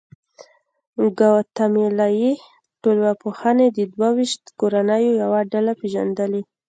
ګواتیمالایي 1.19 2.33
ټولنپوهې 2.81 3.67
د 3.77 3.79
دوه 3.93 4.09
ویشت 4.17 4.43
کورنیو 4.59 5.17
یوه 5.23 5.39
ډله 5.51 5.71
پېژندلې. 5.79 6.41